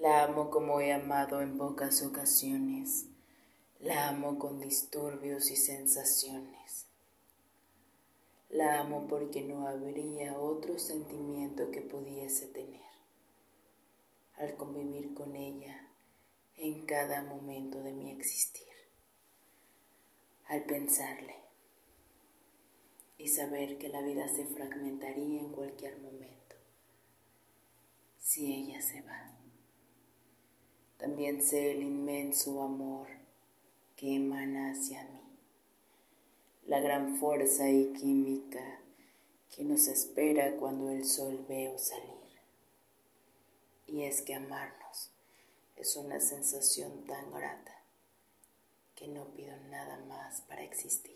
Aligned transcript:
La 0.00 0.24
amo 0.24 0.48
como 0.48 0.80
he 0.80 0.94
amado 0.94 1.42
en 1.42 1.58
pocas 1.58 2.02
ocasiones. 2.02 3.04
La 3.80 4.08
amo 4.08 4.38
con 4.38 4.58
disturbios 4.58 5.50
y 5.50 5.56
sensaciones. 5.56 6.86
La 8.48 8.80
amo 8.80 9.06
porque 9.10 9.42
no 9.42 9.68
habría 9.68 10.38
otro 10.38 10.78
sentimiento 10.78 11.70
que 11.70 11.82
pudiese 11.82 12.46
tener. 12.46 12.80
Al 14.38 14.56
convivir 14.56 15.12
con 15.12 15.36
ella 15.36 15.86
en 16.56 16.86
cada 16.86 17.20
momento 17.20 17.82
de 17.82 17.92
mi 17.92 18.10
existir. 18.10 18.72
Al 20.46 20.64
pensarle 20.64 21.36
y 23.18 23.28
saber 23.28 23.76
que 23.76 23.90
la 23.90 24.00
vida 24.00 24.26
se 24.28 24.46
fragmentaría 24.46 25.40
en 25.40 25.52
cualquier 25.52 25.98
momento 25.98 26.56
si 28.18 28.54
ella 28.54 28.80
se 28.80 29.02
va. 29.02 29.39
También 31.00 31.42
sé 31.42 31.72
el 31.72 31.82
inmenso 31.82 32.62
amor 32.62 33.08
que 33.96 34.16
emana 34.16 34.72
hacia 34.72 35.02
mí, 35.04 35.38
la 36.66 36.78
gran 36.78 37.16
fuerza 37.16 37.70
y 37.70 37.94
química 37.94 38.82
que 39.50 39.64
nos 39.64 39.88
espera 39.88 40.56
cuando 40.58 40.90
el 40.90 41.06
sol 41.06 41.42
veo 41.48 41.78
salir. 41.78 42.20
Y 43.86 44.02
es 44.02 44.20
que 44.20 44.34
amarnos 44.34 45.10
es 45.76 45.96
una 45.96 46.20
sensación 46.20 47.06
tan 47.06 47.32
grata 47.32 47.82
que 48.94 49.08
no 49.08 49.24
pido 49.32 49.56
nada 49.70 50.04
más 50.04 50.42
para 50.42 50.62
existir. 50.62 51.09